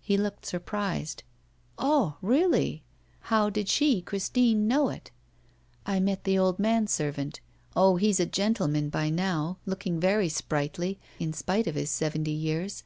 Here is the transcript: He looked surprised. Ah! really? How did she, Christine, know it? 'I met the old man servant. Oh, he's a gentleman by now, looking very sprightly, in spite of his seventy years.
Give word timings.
He 0.00 0.16
looked 0.16 0.46
surprised. 0.46 1.24
Ah! 1.76 2.18
really? 2.22 2.84
How 3.34 3.50
did 3.50 3.68
she, 3.68 4.00
Christine, 4.00 4.68
know 4.68 4.90
it? 4.90 5.10
'I 5.86 5.98
met 5.98 6.22
the 6.22 6.38
old 6.38 6.60
man 6.60 6.86
servant. 6.86 7.40
Oh, 7.74 7.96
he's 7.96 8.20
a 8.20 8.26
gentleman 8.26 8.90
by 8.90 9.10
now, 9.10 9.58
looking 9.66 9.98
very 9.98 10.28
sprightly, 10.28 11.00
in 11.18 11.32
spite 11.32 11.66
of 11.66 11.74
his 11.74 11.90
seventy 11.90 12.30
years. 12.30 12.84